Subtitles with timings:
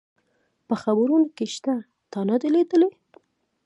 [0.67, 1.73] په خبرونو کي شته،
[2.11, 2.89] تا نه دي لیدلي؟